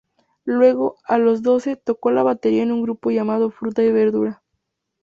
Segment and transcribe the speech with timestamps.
[0.45, 4.41] Luego, a los doce, tocó la batería en un grupo llamado Fruta y Verdura.